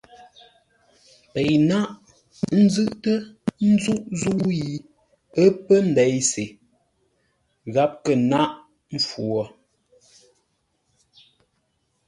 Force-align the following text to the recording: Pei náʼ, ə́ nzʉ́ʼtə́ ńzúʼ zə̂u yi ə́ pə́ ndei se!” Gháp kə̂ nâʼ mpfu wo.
Pei 1.31 1.53
náʼ, 1.69 1.87
ə́ 2.53 2.57
nzʉ́ʼtə́ 2.65 3.17
ńzúʼ 3.73 4.01
zə̂u 4.19 4.45
yi 4.59 4.71
ə́ 5.43 5.47
pə́ 5.65 5.79
ndei 5.89 6.15
se!” 6.31 6.45
Gháp 7.73 7.91
kə̂ 8.03 8.13
nâʼ 8.31 8.49
mpfu 8.95 9.21
wo. 9.33 9.43